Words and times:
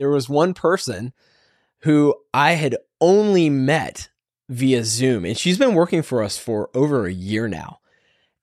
there 0.00 0.10
was 0.10 0.28
one 0.28 0.54
person 0.54 1.12
who 1.82 2.14
I 2.32 2.52
had 2.52 2.76
only 3.00 3.50
met 3.50 4.08
via 4.48 4.82
Zoom, 4.82 5.26
and 5.26 5.36
she's 5.36 5.58
been 5.58 5.74
working 5.74 6.02
for 6.02 6.22
us 6.22 6.36
for 6.38 6.70
over 6.74 7.06
a 7.06 7.12
year 7.12 7.46
now. 7.46 7.78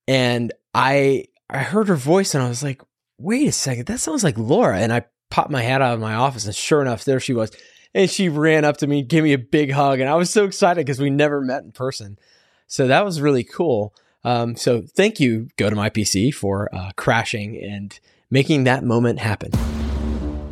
And 0.08 0.54
I 0.74 1.26
I 1.50 1.58
heard 1.60 1.88
her 1.90 1.96
voice, 1.96 2.36
and 2.36 2.44
I 2.44 2.48
was 2.48 2.64
like, 2.64 2.82
"Wait 3.18 3.48
a 3.48 3.52
second, 3.52 3.88
that 3.88 4.00
sounds 4.00 4.24
like 4.24 4.38
Laura." 4.38 4.78
And 4.78 4.94
I 4.94 5.06
popped 5.32 5.50
my 5.50 5.64
head 5.64 5.82
out 5.82 5.96
of 5.96 6.00
my 6.00 6.14
office, 6.14 6.46
and 6.46 6.56
sure 6.56 6.82
enough, 6.82 7.04
there 7.04 7.20
she 7.20 7.34
was. 7.34 7.52
And 7.94 8.10
she 8.10 8.30
ran 8.30 8.64
up 8.64 8.78
to 8.78 8.88
me, 8.88 9.02
gave 9.02 9.24
me 9.24 9.34
a 9.34 9.40
big 9.40 9.72
hug, 9.72 10.00
and 10.00 10.10
I 10.10 10.16
was 10.16 10.30
so 10.30 10.46
excited 10.46 10.86
because 10.86 11.00
we 11.00 11.10
never 11.10 11.42
met 11.42 11.64
in 11.64 11.72
person. 11.72 12.20
So 12.68 12.88
that 12.88 13.04
was 13.04 13.20
really 13.20 13.44
cool. 13.44 13.96
Um, 14.24 14.56
so 14.56 14.82
thank 14.82 15.20
you, 15.20 15.48
Go 15.58 15.72
to 15.72 15.76
My 15.76 15.90
PC, 15.90 16.34
for 16.34 16.70
uh, 16.74 16.92
crashing 16.96 17.58
and 17.58 18.00
making 18.30 18.66
that 18.66 18.84
moment 18.84 19.20
happen. 19.20 19.52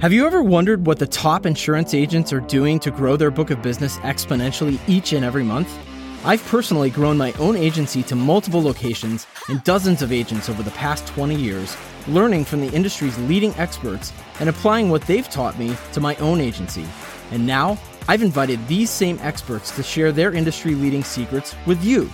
Have 0.05 0.13
you 0.13 0.27
ever 0.27 0.43
wondered 0.43 0.85
what 0.85 0.99
the 0.99 1.07
top 1.07 1.47
insurance 1.47 1.95
agents 1.95 2.31
are 2.31 2.39
doing 2.39 2.79
to 2.81 2.91
grow 2.91 3.17
their 3.17 3.31
book 3.31 3.49
of 3.49 3.63
business 3.63 3.97
exponentially 4.01 4.79
each 4.87 5.13
and 5.13 5.25
every 5.25 5.43
month? 5.43 5.67
I've 6.23 6.45
personally 6.45 6.91
grown 6.91 7.17
my 7.17 7.31
own 7.39 7.55
agency 7.55 8.03
to 8.03 8.15
multiple 8.15 8.61
locations 8.61 9.25
and 9.49 9.63
dozens 9.63 10.03
of 10.03 10.11
agents 10.11 10.47
over 10.47 10.61
the 10.61 10.69
past 10.69 11.07
20 11.07 11.33
years, 11.33 11.75
learning 12.07 12.45
from 12.45 12.61
the 12.61 12.71
industry's 12.71 13.17
leading 13.21 13.51
experts 13.55 14.13
and 14.39 14.47
applying 14.47 14.91
what 14.91 15.01
they've 15.07 15.27
taught 15.27 15.57
me 15.57 15.75
to 15.93 15.99
my 15.99 16.15
own 16.17 16.39
agency. 16.39 16.85
And 17.31 17.43
now, 17.47 17.75
I've 18.07 18.21
invited 18.21 18.59
these 18.67 18.91
same 18.91 19.17
experts 19.23 19.75
to 19.75 19.81
share 19.81 20.11
their 20.11 20.31
industry 20.31 20.75
leading 20.75 21.03
secrets 21.03 21.55
with 21.65 21.83
you. 21.83 22.11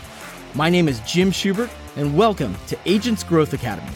My 0.55 0.69
name 0.69 0.87
is 0.87 1.01
Jim 1.01 1.29
Schubert, 1.29 1.69
and 1.97 2.15
welcome 2.15 2.55
to 2.67 2.77
Agents 2.85 3.21
Growth 3.21 3.51
Academy. 3.51 3.91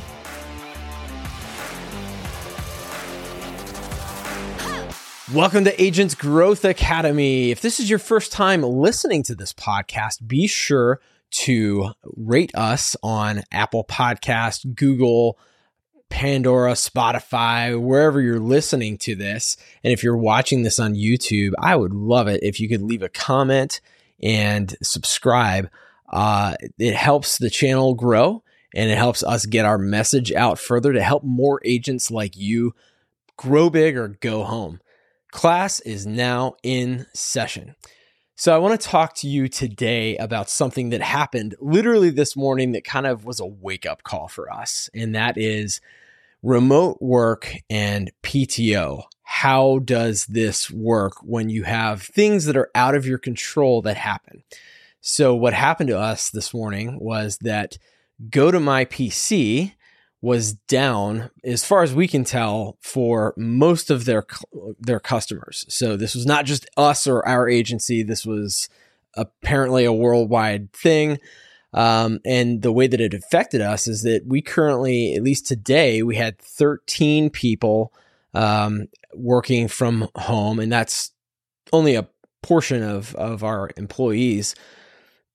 Welcome 5.34 5.64
to 5.64 5.82
Agents 5.82 6.14
Growth 6.14 6.64
Academy. 6.64 7.50
If 7.50 7.60
this 7.60 7.80
is 7.80 7.90
your 7.90 7.98
first 7.98 8.32
time 8.32 8.62
listening 8.62 9.24
to 9.24 9.34
this 9.34 9.54
podcast, 9.54 10.28
be 10.28 10.46
sure 10.46 11.02
to 11.32 11.94
rate 12.04 12.52
us 12.54 12.96
on 13.02 13.42
Apple 13.52 13.84
Podcast, 13.84 14.76
Google, 14.76 15.40
Pandora, 16.10 16.74
Spotify, 16.74 17.80
wherever 17.82 18.22
you're 18.22 18.40
listening 18.40 19.00
to 19.00 19.16
this. 19.16 19.58
And 19.84 19.92
if 19.92 20.04
you're 20.04 20.16
watching 20.16 20.62
this 20.62 20.78
on 20.78 20.94
YouTube, 20.94 21.54
I 21.58 21.76
would 21.76 21.94
love 21.94 22.28
it 22.28 22.44
if 22.44 22.60
you 22.60 22.70
could 22.70 22.84
leave 22.84 23.02
a 23.02 23.10
comment 23.10 23.82
and 24.22 24.76
subscribe. 24.84 25.72
Uh, 26.08 26.54
it 26.78 26.94
helps 26.94 27.40
the 27.40 27.50
channel 27.50 27.96
grow 27.96 28.44
and 28.76 28.92
it 28.92 28.98
helps 28.98 29.24
us 29.24 29.48
get 29.48 29.66
our 29.66 29.80
message 29.80 30.32
out 30.34 30.60
further 30.60 30.94
to 30.94 31.02
help 31.02 31.24
more 31.24 31.62
agents 31.66 32.12
like 32.12 32.38
you 32.38 32.76
grow 33.38 33.72
big 33.72 33.98
or 33.98 34.10
go 34.10 34.44
home. 34.44 34.80
Class 35.36 35.82
is 35.82 36.08
now 36.08 36.56
in 36.64 37.06
session. 37.14 37.76
So, 38.38 38.56
I 38.56 38.58
want 38.58 38.80
to 38.80 38.88
talk 38.88 39.14
to 39.16 39.28
you 39.28 39.50
today 39.50 40.16
about 40.16 40.50
something 40.50 40.92
that 40.92 41.02
happened 41.02 41.56
literally 41.60 42.10
this 42.10 42.38
morning 42.38 42.72
that 42.72 42.86
kind 42.86 43.06
of 43.06 43.26
was 43.26 43.42
a 43.42 43.46
wake 43.46 43.86
up 43.86 44.04
call 44.04 44.30
for 44.30 44.50
us, 44.50 44.90
and 44.94 45.14
that 45.14 45.38
is 45.38 45.82
remote 46.42 47.02
work 47.02 47.52
and 47.70 48.14
PTO. 48.24 49.04
How 49.24 49.80
does 49.80 50.26
this 50.28 50.72
work 50.72 51.22
when 51.22 51.50
you 51.50 51.64
have 51.64 52.02
things 52.02 52.46
that 52.46 52.56
are 52.56 52.72
out 52.74 52.96
of 52.96 53.06
your 53.06 53.18
control 53.18 53.82
that 53.82 53.98
happen? 53.98 54.42
So, 55.02 55.36
what 55.36 55.54
happened 55.54 55.90
to 55.90 56.00
us 56.00 56.30
this 56.30 56.54
morning 56.54 56.98
was 57.02 57.40
that 57.40 57.78
Go 58.30 58.52
to 58.52 58.62
My 58.62 58.86
PC 58.86 59.74
was 60.26 60.54
down 60.54 61.30
as 61.44 61.64
far 61.64 61.84
as 61.84 61.94
we 61.94 62.08
can 62.08 62.24
tell 62.24 62.80
for 62.82 63.32
most 63.38 63.92
of 63.92 64.06
their 64.06 64.26
their 64.80 65.00
customers. 65.00 65.66
So 65.70 65.96
this 65.96 66.16
was 66.16 66.26
not 66.26 66.46
just 66.46 66.68
us 66.76 67.06
or 67.06 67.24
our 67.28 67.48
agency. 67.48 68.02
This 68.02 68.26
was 68.26 68.68
apparently 69.14 69.86
a 69.86 69.94
worldwide 69.94 70.74
thing. 70.74 71.20
Um, 71.76 72.22
and 72.26 72.64
the 72.64 72.72
way 72.72 72.88
that 72.88 73.00
it 73.00 73.14
affected 73.14 73.62
us 73.62 73.86
is 73.86 74.02
that 74.02 74.26
we 74.26 74.42
currently, 74.42 75.14
at 75.14 75.22
least 75.22 75.46
today, 75.46 76.02
we 76.02 76.16
had 76.16 76.40
13 76.40 77.30
people 77.30 77.94
um, 78.34 78.88
working 79.14 79.68
from 79.68 80.10
home, 80.16 80.60
and 80.60 80.72
that's 80.72 81.12
only 81.72 81.94
a 81.94 82.08
portion 82.42 82.82
of 82.82 83.14
of 83.14 83.44
our 83.44 83.70
employees. 83.78 84.56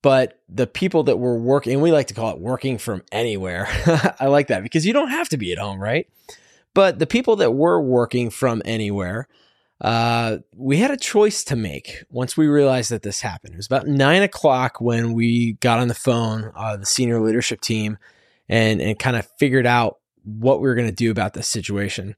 But 0.02 0.40
the 0.48 0.66
people 0.66 1.02
that 1.04 1.18
were 1.18 1.38
working, 1.38 1.74
and 1.74 1.82
we 1.82 1.92
like 1.92 2.06
to 2.06 2.14
call 2.14 2.30
it 2.30 2.38
working 2.38 2.78
from 2.78 3.02
anywhere. 3.12 3.68
I 4.20 4.26
like 4.26 4.46
that 4.48 4.62
because 4.62 4.86
you 4.86 4.92
don't 4.92 5.10
have 5.10 5.28
to 5.30 5.36
be 5.36 5.52
at 5.52 5.58
home, 5.58 5.78
right? 5.78 6.08
But 6.72 6.98
the 6.98 7.06
people 7.06 7.36
that 7.36 7.52
were 7.52 7.80
working 7.80 8.30
from 8.30 8.62
anywhere, 8.64 9.28
uh, 9.80 10.38
we 10.56 10.78
had 10.78 10.90
a 10.90 10.96
choice 10.96 11.44
to 11.44 11.56
make 11.56 12.04
once 12.10 12.36
we 12.36 12.46
realized 12.46 12.90
that 12.90 13.02
this 13.02 13.20
happened. 13.20 13.54
It 13.54 13.56
was 13.56 13.66
about 13.66 13.86
nine 13.86 14.22
o'clock 14.22 14.80
when 14.80 15.12
we 15.12 15.54
got 15.54 15.80
on 15.80 15.88
the 15.88 15.94
phone, 15.94 16.52
uh, 16.54 16.76
the 16.76 16.86
senior 16.86 17.20
leadership 17.20 17.60
team, 17.60 17.98
and 18.48 18.80
and 18.80 18.98
kind 18.98 19.16
of 19.16 19.28
figured 19.38 19.66
out 19.66 19.98
what 20.24 20.60
we 20.60 20.68
were 20.68 20.74
going 20.74 20.88
to 20.88 20.94
do 20.94 21.10
about 21.10 21.34
this 21.34 21.48
situation. 21.48 22.14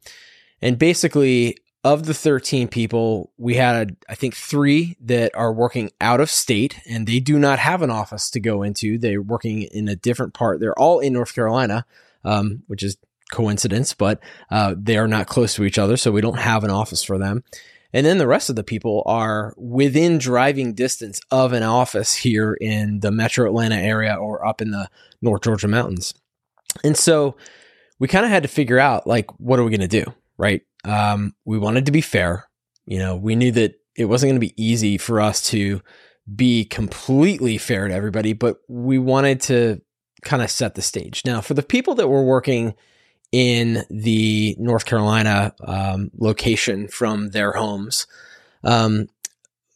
And 0.60 0.78
basically, 0.78 1.56
of 1.84 2.04
the 2.06 2.14
13 2.14 2.68
people, 2.68 3.32
we 3.38 3.54
had, 3.54 3.96
I 4.08 4.14
think, 4.14 4.34
three 4.34 4.96
that 5.00 5.34
are 5.34 5.52
working 5.52 5.90
out 6.00 6.20
of 6.20 6.30
state 6.30 6.78
and 6.88 7.06
they 7.06 7.18
do 7.18 7.38
not 7.38 7.58
have 7.58 7.82
an 7.82 7.90
office 7.90 8.30
to 8.30 8.40
go 8.40 8.62
into. 8.62 8.98
They're 8.98 9.20
working 9.20 9.62
in 9.62 9.88
a 9.88 9.96
different 9.96 10.32
part. 10.32 10.60
They're 10.60 10.78
all 10.78 11.00
in 11.00 11.12
North 11.12 11.34
Carolina, 11.34 11.84
um, 12.24 12.62
which 12.68 12.84
is 12.84 12.96
coincidence, 13.32 13.94
but 13.94 14.20
uh, 14.50 14.76
they 14.78 14.96
are 14.96 15.08
not 15.08 15.26
close 15.26 15.54
to 15.54 15.64
each 15.64 15.78
other. 15.78 15.96
So 15.96 16.12
we 16.12 16.20
don't 16.20 16.38
have 16.38 16.62
an 16.62 16.70
office 16.70 17.02
for 17.02 17.18
them. 17.18 17.42
And 17.92 18.06
then 18.06 18.18
the 18.18 18.28
rest 18.28 18.48
of 18.48 18.56
the 18.56 18.64
people 18.64 19.02
are 19.04 19.52
within 19.56 20.18
driving 20.18 20.74
distance 20.74 21.20
of 21.30 21.52
an 21.52 21.62
office 21.62 22.14
here 22.14 22.54
in 22.54 23.00
the 23.00 23.10
metro 23.10 23.46
Atlanta 23.46 23.76
area 23.76 24.14
or 24.14 24.46
up 24.46 24.62
in 24.62 24.70
the 24.70 24.88
North 25.20 25.42
Georgia 25.42 25.68
mountains. 25.68 26.14
And 26.84 26.96
so 26.96 27.36
we 27.98 28.08
kind 28.08 28.24
of 28.24 28.30
had 28.30 28.44
to 28.44 28.48
figure 28.48 28.78
out 28.78 29.06
like, 29.06 29.30
what 29.38 29.58
are 29.58 29.64
we 29.64 29.70
going 29.70 29.88
to 29.88 30.04
do? 30.04 30.12
Right 30.42 30.62
um, 30.84 31.34
we 31.44 31.58
wanted 31.58 31.86
to 31.86 31.92
be 31.92 32.00
fair. 32.00 32.48
You 32.86 32.98
know, 32.98 33.16
we 33.16 33.36
knew 33.36 33.52
that 33.52 33.74
it 33.96 34.06
wasn't 34.06 34.30
going 34.30 34.40
to 34.40 34.46
be 34.46 34.62
easy 34.62 34.98
for 34.98 35.20
us 35.20 35.42
to 35.50 35.80
be 36.34 36.64
completely 36.64 37.58
fair 37.58 37.88
to 37.88 37.94
everybody, 37.94 38.32
but 38.32 38.58
we 38.68 38.98
wanted 38.98 39.40
to 39.42 39.80
kind 40.22 40.42
of 40.42 40.50
set 40.50 40.74
the 40.74 40.82
stage. 40.82 41.22
Now, 41.24 41.40
for 41.40 41.54
the 41.54 41.62
people 41.62 41.94
that 41.96 42.08
were 42.08 42.24
working 42.24 42.74
in 43.32 43.84
the 43.90 44.56
North 44.58 44.84
Carolina 44.84 45.54
um, 45.64 46.10
location 46.16 46.88
from 46.88 47.30
their 47.30 47.52
homes, 47.52 48.06
um, 48.64 49.08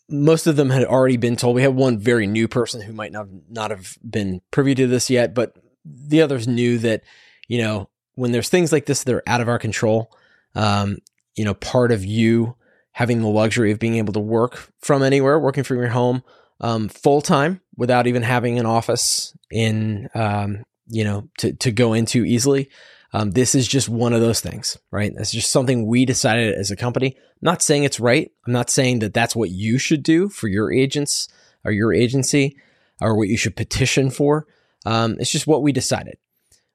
most 0.09 0.47
of 0.47 0.57
them 0.57 0.71
had 0.71 0.85
already 0.85 1.17
been 1.17 1.37
told. 1.37 1.57
We 1.57 1.63
have 1.63 1.75
one 1.75 1.99
very 1.99 2.27
new 2.27 2.47
person 2.47 2.81
who 2.81 2.93
might 2.93 3.11
not 3.11 3.27
not 3.49 3.73
have 3.73 3.99
been 4.09 4.41
privy 4.53 4.75
to 4.77 4.87
this 4.87 5.11
yet, 5.11 5.35
but 5.35 5.57
the 5.85 6.23
others 6.23 6.47
knew 6.47 6.79
that 6.79 7.03
you 7.49 7.59
know 7.59 7.89
when 8.15 8.31
there's 8.31 8.49
things 8.49 8.71
like 8.71 8.87
this 8.87 9.03
that 9.03 9.15
are 9.15 9.23
out 9.27 9.41
of 9.41 9.49
our 9.49 9.59
control, 9.59 10.13
um, 10.57 10.99
you 11.37 11.45
know, 11.45 11.55
part 11.55 11.93
of 11.93 12.05
you 12.05 12.57
having 12.93 13.21
the 13.21 13.29
luxury 13.29 13.71
of 13.71 13.79
being 13.79 13.97
able 13.97 14.15
to 14.15 14.21
work 14.21 14.71
from 14.81 15.03
anywhere, 15.03 15.39
working 15.39 15.65
from 15.65 15.79
your 15.79 15.89
home, 15.89 16.23
um, 16.61 16.89
full 16.89 17.21
time 17.21 17.61
without 17.77 18.07
even 18.07 18.23
having 18.23 18.59
an 18.59 18.67
office 18.67 19.37
in, 19.51 20.09
um, 20.15 20.65
you 20.89 21.05
know, 21.05 21.29
to, 21.39 21.53
to 21.53 21.71
go 21.71 21.93
into 21.93 22.25
easily. 22.25 22.71
Um, 23.13 23.33
this 23.33 23.55
is 23.55 23.69
just 23.69 23.89
one 23.89 24.13
of 24.13 24.21
those 24.21 24.41
things, 24.41 24.79
right? 24.91 25.13
It's 25.17 25.31
just 25.31 25.53
something 25.53 25.87
we 25.87 26.05
decided 26.05 26.55
as 26.55 26.71
a 26.71 26.77
company. 26.77 27.15
I'm 27.17 27.23
not 27.43 27.63
saying 27.63 27.85
it's 27.85 28.01
right. 28.01 28.31
I'm 28.47 28.53
not 28.53 28.71
saying 28.71 29.01
that 29.01 29.15
that's 29.15 29.37
what 29.37 29.51
you 29.51 29.79
should 29.79 30.03
do 30.03 30.29
for 30.29 30.49
your 30.49 30.73
agents 30.73 31.29
or 31.65 31.73
your 31.73 31.93
agency 31.93 32.57
or 33.01 33.17
what 33.17 33.29
you 33.29 33.37
should 33.37 33.57
petition 33.57 34.11
for. 34.11 34.47
Um, 34.87 35.17
it's 35.19 35.31
just 35.31 35.47
what 35.47 35.63
we 35.63 35.73
decided. 35.73 36.17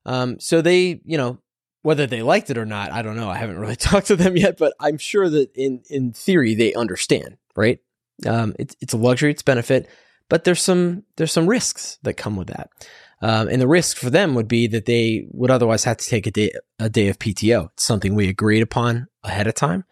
Um, 0.06 0.40
so 0.40 0.62
they, 0.62 1.02
you 1.04 1.18
know, 1.18 1.40
whether 1.82 2.06
they 2.06 2.22
liked 2.22 2.50
it 2.50 2.58
or 2.58 2.66
not, 2.66 2.92
I 2.92 3.02
don't 3.02 3.16
know. 3.16 3.30
I 3.30 3.38
haven't 3.38 3.60
really 3.60 3.76
talked 3.78 4.08
to 4.08 4.16
them 4.16 4.38
yet, 4.38 4.58
but 4.58 4.74
I'm 4.80 4.98
sure 4.98 5.30
that 5.30 5.56
in 5.56 5.82
in 5.90 6.14
theory 6.14 6.56
they 6.56 6.74
understand, 6.74 7.38
right? 7.56 7.80
Um, 8.26 8.56
it's 8.60 8.76
it's 8.82 8.94
a 8.94 8.98
luxury, 8.98 9.32
it's 9.32 9.42
benefit, 9.42 9.90
but 10.30 10.44
there's 10.44 10.62
some 10.62 11.04
there's 11.18 11.32
some 11.32 11.48
risks 11.48 11.98
that 12.04 12.14
come 12.14 12.36
with 12.36 12.48
that. 12.48 12.70
Um, 13.24 13.50
and 13.50 13.62
the 13.62 13.68
risk 13.68 13.98
for 13.98 14.10
them 14.10 14.34
would 14.34 14.48
be 14.48 14.66
that 14.68 14.88
they 14.88 15.28
would 15.30 15.52
otherwise 15.52 15.84
have 15.84 15.98
to 15.98 16.08
take 16.08 16.26
a 16.26 16.32
day 16.32 16.52
a 16.80 16.90
day 16.90 17.08
of 17.08 17.20
PTO. 17.20 17.70
It's 17.74 17.84
something 17.84 18.16
we 18.16 18.28
agreed 18.28 18.62
upon 18.62 19.08
ahead 19.24 19.48
of 19.48 19.56
time. 19.56 19.86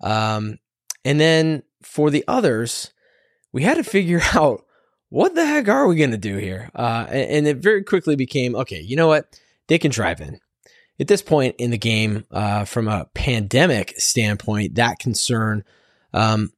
Um, 0.00 0.58
and 1.04 1.20
then 1.20 1.62
for 1.82 2.10
the 2.10 2.24
others, 2.28 2.92
we 3.52 3.62
had 3.62 3.76
to 3.76 3.84
figure 3.84 4.20
out 4.34 4.64
what 5.08 5.34
the 5.34 5.46
heck 5.46 5.68
are 5.68 5.86
we 5.86 5.96
going 5.96 6.10
to 6.10 6.18
do 6.18 6.36
here. 6.36 6.70
Uh, 6.74 7.06
and, 7.08 7.30
and 7.30 7.46
it 7.46 7.56
very 7.58 7.82
quickly 7.82 8.16
became 8.16 8.54
okay. 8.56 8.80
You 8.80 8.96
know 8.96 9.08
what? 9.08 9.40
They 9.68 9.78
can 9.78 9.90
drive 9.90 10.20
in 10.20 10.38
at 10.98 11.08
this 11.08 11.22
point 11.22 11.56
in 11.58 11.70
the 11.70 11.78
game, 11.78 12.24
uh, 12.30 12.64
from 12.64 12.88
a 12.88 13.06
pandemic 13.14 13.94
standpoint, 13.98 14.76
that 14.76 14.98
concern, 14.98 15.64
um, 16.14 16.52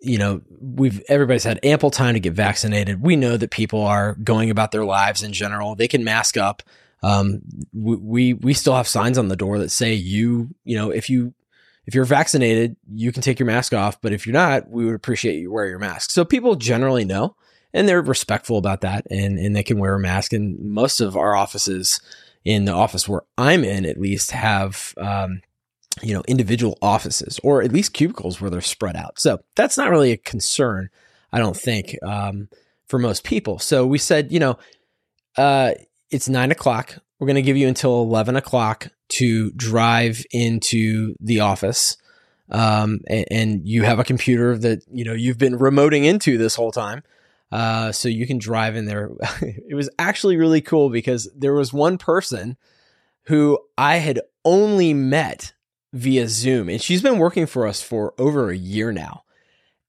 you 0.00 0.18
know, 0.18 0.42
we've 0.60 1.02
everybody's 1.08 1.44
had 1.44 1.60
ample 1.64 1.90
time 1.90 2.14
to 2.14 2.20
get 2.20 2.32
vaccinated. 2.32 3.02
We 3.02 3.16
know 3.16 3.36
that 3.36 3.50
people 3.50 3.82
are 3.82 4.14
going 4.14 4.50
about 4.50 4.70
their 4.70 4.84
lives 4.84 5.22
in 5.22 5.32
general. 5.32 5.74
They 5.74 5.88
can 5.88 6.04
mask 6.04 6.36
up. 6.36 6.62
Um, 7.02 7.42
we, 7.72 7.96
we 7.96 8.32
we 8.34 8.54
still 8.54 8.74
have 8.74 8.88
signs 8.88 9.18
on 9.18 9.28
the 9.28 9.36
door 9.36 9.58
that 9.58 9.70
say 9.70 9.94
you 9.94 10.54
you 10.64 10.76
know 10.76 10.90
if 10.90 11.10
you 11.10 11.34
if 11.88 11.94
you're 11.94 12.04
vaccinated, 12.04 12.76
you 12.92 13.12
can 13.12 13.22
take 13.22 13.38
your 13.38 13.46
mask 13.46 13.72
off, 13.72 13.98
but 14.02 14.12
if 14.12 14.26
you're 14.26 14.34
not, 14.34 14.68
we 14.68 14.84
would 14.84 14.94
appreciate 14.94 15.40
you 15.40 15.50
wear 15.50 15.66
your 15.66 15.78
mask. 15.78 16.10
So 16.10 16.22
people 16.22 16.54
generally 16.54 17.06
know 17.06 17.34
and 17.72 17.88
they're 17.88 18.02
respectful 18.02 18.58
about 18.58 18.82
that 18.82 19.06
and, 19.10 19.38
and 19.38 19.56
they 19.56 19.62
can 19.62 19.78
wear 19.78 19.94
a 19.94 19.98
mask. 19.98 20.34
And 20.34 20.58
most 20.60 21.00
of 21.00 21.16
our 21.16 21.34
offices 21.34 21.98
in 22.44 22.64
the 22.64 22.72
office 22.72 23.08
where 23.08 23.22
I'm 23.36 23.64
in, 23.64 23.84
at 23.84 24.00
least 24.00 24.30
have, 24.30 24.94
um, 24.96 25.42
you 26.02 26.14
know, 26.14 26.22
individual 26.28 26.78
offices 26.80 27.40
or 27.42 27.62
at 27.62 27.72
least 27.72 27.92
cubicles 27.92 28.40
where 28.40 28.50
they're 28.50 28.60
spread 28.60 28.96
out. 28.96 29.18
So 29.18 29.40
that's 29.56 29.76
not 29.76 29.90
really 29.90 30.12
a 30.12 30.16
concern, 30.16 30.90
I 31.32 31.38
don't 31.38 31.56
think, 31.56 31.96
um, 32.02 32.48
for 32.86 32.98
most 32.98 33.24
people. 33.24 33.58
So 33.58 33.86
we 33.86 33.98
said, 33.98 34.32
you 34.32 34.38
know, 34.38 34.58
uh, 35.36 35.72
it's 36.10 36.28
nine 36.28 36.50
o'clock. 36.50 36.96
We're 37.18 37.26
going 37.26 37.36
to 37.36 37.42
give 37.42 37.56
you 37.56 37.68
until 37.68 38.00
11 38.02 38.36
o'clock 38.36 38.88
to 39.10 39.50
drive 39.52 40.24
into 40.30 41.14
the 41.20 41.40
office. 41.40 41.96
Um, 42.50 43.00
and, 43.08 43.26
and, 43.30 43.68
you 43.68 43.82
have 43.82 43.98
a 43.98 44.04
computer 44.04 44.56
that, 44.56 44.82
you 44.90 45.04
know, 45.04 45.12
you've 45.12 45.36
been 45.36 45.58
remoting 45.58 46.04
into 46.04 46.38
this 46.38 46.54
whole 46.54 46.72
time. 46.72 47.02
Uh, 47.50 47.92
so 47.92 48.08
you 48.08 48.26
can 48.26 48.38
drive 48.38 48.76
in 48.76 48.84
there. 48.84 49.10
it 49.40 49.74
was 49.74 49.88
actually 49.98 50.36
really 50.36 50.60
cool 50.60 50.90
because 50.90 51.30
there 51.36 51.54
was 51.54 51.72
one 51.72 51.98
person 51.98 52.56
who 53.24 53.58
I 53.76 53.96
had 53.96 54.20
only 54.44 54.94
met 54.94 55.52
via 55.92 56.28
Zoom 56.28 56.68
and 56.68 56.80
she's 56.80 57.02
been 57.02 57.18
working 57.18 57.46
for 57.46 57.66
us 57.66 57.82
for 57.82 58.14
over 58.18 58.50
a 58.50 58.56
year 58.56 58.92
now. 58.92 59.22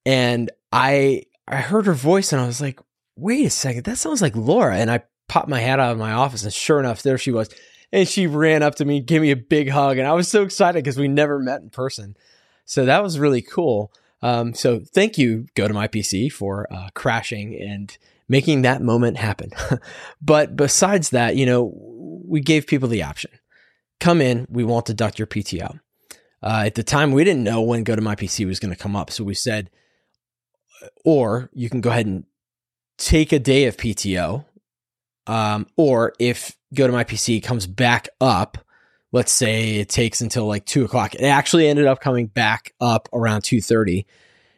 And 0.06 0.50
I, 0.71 1.23
I 1.47 1.57
heard 1.57 1.85
her 1.85 1.94
voice 1.94 2.31
and 2.31 2.41
I 2.41 2.47
was 2.47 2.61
like, 2.61 2.79
wait 3.15 3.45
a 3.45 3.50
second, 3.50 3.83
that 3.83 3.97
sounds 3.97 4.21
like 4.21 4.35
Laura. 4.35 4.77
And 4.77 4.89
I 4.89 5.03
popped 5.27 5.50
my 5.50 5.59
head 5.59 5.79
out 5.79 5.91
of 5.91 5.97
my 5.97 6.13
office 6.13 6.44
and 6.44 6.53
sure 6.53 6.79
enough, 6.79 7.03
there 7.03 7.17
she 7.17 7.31
was. 7.31 7.50
And 7.91 8.07
she 8.07 8.27
ran 8.27 8.63
up 8.63 8.75
to 8.75 8.85
me, 8.85 9.01
gave 9.01 9.21
me 9.21 9.31
a 9.31 9.35
big 9.35 9.69
hug. 9.69 9.97
And 9.97 10.07
I 10.07 10.13
was 10.13 10.27
so 10.27 10.44
excited 10.44 10.83
because 10.83 10.97
we 10.97 11.07
never 11.07 11.39
met 11.39 11.61
in 11.61 11.69
person. 11.69 12.15
So 12.65 12.85
that 12.85 13.03
was 13.03 13.19
really 13.19 13.41
cool. 13.41 13.91
Um, 14.21 14.54
so 14.54 14.80
thank 14.80 15.18
you, 15.18 15.48
Go 15.56 15.68
to 15.68 15.74
My 15.74 15.88
PC, 15.88 16.31
for 16.31 16.68
uh, 16.71 16.89
crashing 16.94 17.56
and 17.56 17.98
making 18.27 18.62
that 18.63 18.81
moment 18.81 19.18
happen. 19.18 19.51
but 20.21 20.56
besides 20.56 21.12
that, 21.12 21.36
you 21.36 21.45
know, 21.45 21.74
we 22.25 22.42
gave 22.42 22.68
people 22.68 22.89
the 22.89 23.04
option 23.04 23.31
come 24.00 24.21
in, 24.21 24.48
we 24.50 24.63
won't 24.63 24.86
deduct 24.86 25.19
your 25.19 25.27
PTO. 25.27 25.80
Uh, 26.42 26.63
at 26.66 26.75
the 26.75 26.83
time, 26.83 27.12
we 27.12 27.24
didn't 27.24 27.44
know 27.44 27.62
when 27.62 27.83
Go 27.83 27.95
to 27.95 28.01
My 28.01 28.16
PC 28.16 28.45
was 28.45 28.60
going 28.60 28.74
to 28.74 28.81
come 28.81 28.95
up. 28.95 29.12
So 29.12 29.24
we 29.24 29.33
said, 29.33 29.69
or 31.04 31.50
you 31.54 31.69
can 31.69 31.81
go 31.81 31.89
ahead 31.89 32.06
and 32.06 32.24
take 32.98 33.33
a 33.33 33.39
day 33.39 33.66
of 33.66 33.77
PTO. 33.77 34.45
Um, 35.27 35.68
or 35.75 36.13
if 36.18 36.56
Go 36.74 36.88
to 36.88 36.94
My 36.94 37.04
PC 37.04 37.44
comes 37.44 37.68
back 37.68 38.07
up, 38.21 38.57
let's 39.11 39.31
say 39.31 39.77
it 39.77 39.89
takes 39.89 40.21
until 40.21 40.45
like 40.45 40.65
two 40.65 40.85
o'clock. 40.85 41.15
It 41.15 41.23
actually 41.23 41.67
ended 41.67 41.88
up 41.88 42.00
coming 42.00 42.27
back 42.27 42.73
up 42.79 43.09
around 43.13 43.44
two 43.44 43.61
thirty, 43.61 44.06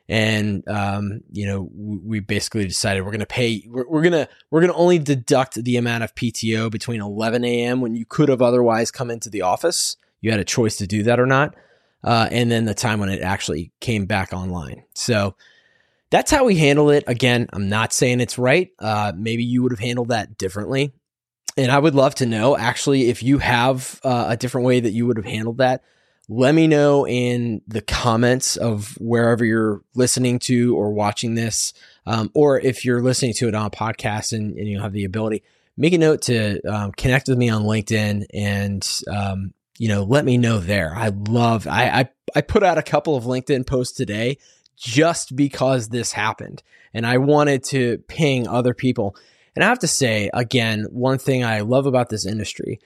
and 0.10 0.68
um, 0.68 1.22
you 1.32 1.46
know 1.46 1.70
we 1.74 2.20
basically 2.20 2.66
decided 2.68 3.04
we're 3.04 3.12
to 3.12 3.26
pay. 3.26 3.64
We're, 3.68 3.88
we're 3.88 4.04
gonna 4.04 4.28
we're 4.50 4.62
gonna 4.62 4.74
only 4.74 5.00
deduct 5.00 5.64
the 5.64 5.78
amount 5.78 6.04
of 6.04 6.16
PTO 6.16 6.72
between 6.72 7.02
eleven 7.02 7.44
a.m. 7.44 7.82
when 7.82 7.96
you 7.96 8.06
could 8.06 8.30
have 8.30 8.42
otherwise 8.42 8.92
come 8.92 9.10
into 9.10 9.30
the 9.30 9.42
office. 9.42 9.98
You 10.22 10.32
had 10.32 10.40
a 10.40 10.46
choice 10.46 10.76
to 10.78 10.88
do 10.88 11.04
that 11.04 11.20
or 11.20 11.26
not, 11.26 11.56
uh, 12.04 12.28
and 12.32 12.52
then 12.52 12.66
the 12.66 12.74
time 12.74 13.00
when 13.00 13.10
it 13.10 13.22
actually 13.22 13.72
came 13.80 14.06
back 14.06 14.34
online. 14.34 14.84
So. 14.94 15.36
That's 16.10 16.30
how 16.30 16.44
we 16.44 16.58
handle 16.58 16.90
it. 16.90 17.06
Again, 17.08 17.48
I'm 17.54 17.70
not 17.70 17.94
saying 17.94 18.20
it's 18.20 18.38
right. 18.38 18.70
Uh, 18.78 19.14
maybe 19.16 19.46
you 19.46 19.64
would 19.64 19.72
have 19.72 19.80
handled 19.80 20.10
that 20.10 20.38
differently 20.38 20.92
and 21.58 21.72
I 21.72 21.80
would 21.80 21.96
love 21.96 22.16
to 22.16 22.26
know 22.26 22.58
actually 22.58 23.10
if 23.10 23.24
you 23.24 23.40
have 23.40 24.00
uh, 24.04 24.28
a 24.30 24.38
different 24.38 24.68
way 24.68 24.80
that 24.80 24.92
you 24.92 25.08
would 25.08 25.18
have 25.18 25.26
handled 25.26 25.58
that. 25.58 25.84
Let 26.30 26.56
me 26.56 26.68
know 26.68 27.06
in 27.06 27.62
the 27.68 27.82
comments 27.82 28.56
of 28.56 28.96
wherever 29.02 29.44
you're 29.44 29.82
listening 29.96 30.40
to 30.40 30.78
or 30.78 30.94
watching 30.94 31.36
this, 31.36 31.74
um, 32.06 32.32
or 32.34 32.60
if 32.60 32.86
you're 32.86 33.02
listening 33.02 33.34
to 33.36 33.50
it 33.50 33.56
on 33.56 33.66
a 33.66 33.72
podcast 33.72 34.32
and, 34.32 34.58
and 34.58 34.68
you 34.68 34.80
have 34.80 34.94
the 34.94 35.04
ability, 35.04 35.44
make 35.76 35.94
a 35.94 35.98
note 35.98 36.22
to 36.24 36.62
um, 36.62 36.92
connect 36.94 37.28
with 37.28 37.38
me 37.38 37.50
on 37.50 37.64
LinkedIn 37.64 38.26
and 38.34 38.88
um, 39.12 39.54
you 39.78 39.88
know 39.88 40.04
let 40.04 40.24
me 40.24 40.38
know 40.38 40.60
there. 40.60 40.94
I 40.96 41.10
love 41.10 41.68
I, 41.68 41.90
I 41.90 42.10
I 42.36 42.42
put 42.42 42.64
out 42.64 42.78
a 42.78 42.84
couple 42.84 43.16
of 43.18 43.26
LinkedIn 43.26 43.66
posts 43.66 43.98
today 43.98 44.38
just 44.78 45.36
because 45.36 45.90
this 45.90 46.14
happened, 46.14 46.64
and 46.94 47.06
I 47.06 47.18
wanted 47.18 47.64
to 47.66 47.98
ping 48.08 48.48
other 48.48 48.74
people 48.74 49.16
and 49.56 49.64
I 49.64 49.68
have 49.68 49.80
to 49.80 49.88
say, 49.88 50.30
again, 50.34 50.86
one 50.92 51.18
thing 51.18 51.44
I 51.44 51.62
love 51.62 51.86
about 51.86 52.10
this 52.10 52.26
industry, 52.26 52.80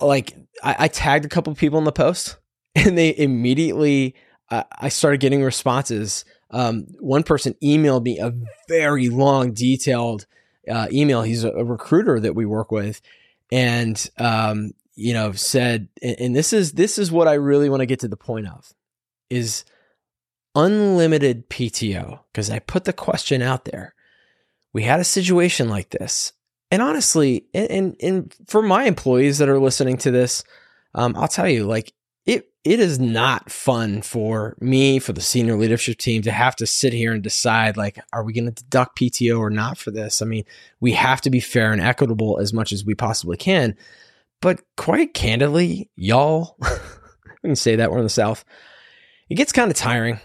like 0.00 0.34
I, 0.62 0.76
I 0.80 0.88
tagged 0.88 1.24
a 1.24 1.28
couple 1.28 1.54
people 1.54 1.78
in 1.78 1.84
the 1.84 1.92
post 1.92 2.36
and 2.74 2.98
they 2.98 3.16
immediately, 3.16 4.14
uh, 4.50 4.64
I 4.78 4.88
started 4.88 5.20
getting 5.20 5.42
responses. 5.42 6.24
Um, 6.50 6.86
one 6.98 7.22
person 7.22 7.54
emailed 7.62 8.02
me 8.02 8.18
a 8.18 8.34
very 8.68 9.08
long, 9.08 9.52
detailed 9.52 10.26
uh, 10.68 10.88
email. 10.90 11.22
He's 11.22 11.44
a, 11.44 11.50
a, 11.50 11.64
recruiter 11.64 12.18
that 12.20 12.34
we 12.34 12.46
work 12.46 12.72
with. 12.72 13.00
And, 13.52 14.10
um, 14.18 14.72
you 14.94 15.14
know, 15.14 15.32
said, 15.32 15.88
and, 16.02 16.34
this 16.34 16.52
is, 16.52 16.72
this 16.72 16.98
is 16.98 17.10
what 17.10 17.28
I 17.28 17.34
really 17.34 17.68
want 17.68 17.80
to 17.80 17.86
get 17.86 18.00
to 18.00 18.08
the 18.08 18.16
point 18.16 18.48
of 18.48 18.72
is 19.30 19.64
unlimited 20.54 21.48
PTO. 21.48 22.20
Cause 22.34 22.50
I 22.50 22.58
put 22.58 22.84
the 22.84 22.92
question 22.92 23.42
out 23.42 23.64
there 23.64 23.94
we 24.72 24.82
had 24.82 25.00
a 25.00 25.04
situation 25.04 25.68
like 25.68 25.90
this. 25.90 26.32
And 26.70 26.80
honestly, 26.82 27.46
and, 27.52 27.70
and, 27.70 27.96
and 28.00 28.34
for 28.46 28.62
my 28.62 28.84
employees 28.84 29.38
that 29.38 29.48
are 29.48 29.58
listening 29.58 29.96
to 29.98 30.10
this, 30.10 30.44
um, 30.94 31.16
I'll 31.16 31.28
tell 31.28 31.48
you, 31.48 31.64
like 31.66 31.92
it, 32.26 32.52
it 32.62 32.78
is 32.78 33.00
not 33.00 33.50
fun 33.50 34.02
for 34.02 34.56
me, 34.60 34.98
for 34.98 35.12
the 35.12 35.20
senior 35.20 35.56
leadership 35.56 35.98
team 35.98 36.22
to 36.22 36.30
have 36.30 36.54
to 36.56 36.66
sit 36.66 36.92
here 36.92 37.12
and 37.12 37.22
decide, 37.22 37.76
like, 37.76 37.98
are 38.12 38.22
we 38.22 38.32
going 38.32 38.52
to 38.52 38.62
deduct 38.62 38.98
PTO 38.98 39.38
or 39.38 39.50
not 39.50 39.78
for 39.78 39.90
this? 39.90 40.22
I 40.22 40.26
mean, 40.26 40.44
we 40.78 40.92
have 40.92 41.20
to 41.22 41.30
be 41.30 41.40
fair 41.40 41.72
and 41.72 41.80
equitable 41.80 42.38
as 42.38 42.52
much 42.52 42.72
as 42.72 42.84
we 42.84 42.94
possibly 42.94 43.36
can. 43.36 43.76
But 44.40 44.62
quite 44.76 45.12
candidly, 45.12 45.90
y'all, 45.96 46.56
we 47.42 47.48
can 47.48 47.56
say 47.56 47.76
that 47.76 47.90
we're 47.90 47.98
in 47.98 48.04
the 48.04 48.10
South. 48.10 48.44
It 49.28 49.34
gets 49.34 49.52
kind 49.52 49.70
of 49.70 49.76
tiring 49.76 50.20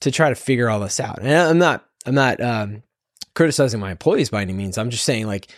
to 0.00 0.10
try 0.10 0.28
to 0.28 0.34
figure 0.34 0.70
all 0.70 0.80
this 0.80 1.00
out. 1.00 1.20
And 1.20 1.32
I'm 1.32 1.58
not, 1.58 1.84
I'm 2.06 2.14
not, 2.14 2.40
um, 2.40 2.82
criticizing 3.40 3.80
my 3.80 3.90
employees 3.90 4.28
by 4.28 4.42
any 4.42 4.52
means. 4.52 4.76
I'm 4.76 4.90
just 4.90 5.06
saying 5.06 5.26
like 5.26 5.50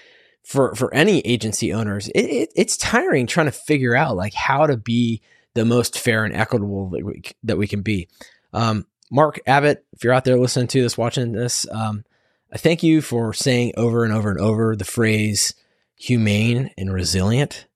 for 0.44 0.72
for 0.76 0.94
any 0.94 1.18
agency 1.22 1.72
owners, 1.72 2.06
it, 2.10 2.20
it, 2.20 2.52
it's 2.54 2.76
tiring 2.76 3.26
trying 3.26 3.46
to 3.46 3.52
figure 3.52 3.96
out 3.96 4.14
like 4.14 4.34
how 4.34 4.68
to 4.68 4.76
be 4.76 5.20
the 5.54 5.64
most 5.64 5.98
fair 5.98 6.24
and 6.24 6.32
equitable 6.32 6.90
that 6.90 7.04
we, 7.04 7.22
that 7.42 7.58
we 7.58 7.66
can 7.66 7.82
be. 7.82 8.06
Um, 8.52 8.86
Mark 9.10 9.40
Abbott, 9.48 9.84
if 9.94 10.04
you're 10.04 10.12
out 10.12 10.22
there 10.22 10.38
listening 10.38 10.68
to 10.68 10.80
this, 10.80 10.96
watching 10.96 11.32
this, 11.32 11.66
um, 11.72 12.04
I 12.52 12.56
thank 12.56 12.84
you 12.84 13.02
for 13.02 13.32
saying 13.32 13.72
over 13.76 14.04
and 14.04 14.14
over 14.14 14.30
and 14.30 14.38
over 14.38 14.76
the 14.76 14.84
phrase 14.84 15.52
humane 15.96 16.70
and 16.78 16.92
resilient 16.92 17.66